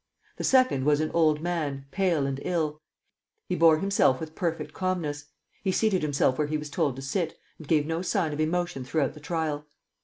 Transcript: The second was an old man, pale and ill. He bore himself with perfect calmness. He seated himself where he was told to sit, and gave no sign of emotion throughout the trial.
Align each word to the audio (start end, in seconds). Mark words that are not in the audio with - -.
The 0.37 0.43
second 0.43 0.83
was 0.83 0.99
an 0.99 1.11
old 1.11 1.41
man, 1.43 1.85
pale 1.91 2.25
and 2.25 2.39
ill. 2.43 2.81
He 3.47 3.55
bore 3.55 3.77
himself 3.77 4.19
with 4.19 4.33
perfect 4.33 4.73
calmness. 4.73 5.25
He 5.63 5.71
seated 5.71 6.01
himself 6.01 6.39
where 6.39 6.47
he 6.47 6.57
was 6.57 6.71
told 6.71 6.95
to 6.95 7.03
sit, 7.03 7.37
and 7.59 7.67
gave 7.67 7.85
no 7.85 8.01
sign 8.01 8.33
of 8.33 8.39
emotion 8.39 8.83
throughout 8.83 9.13
the 9.13 9.19
trial. 9.19 9.67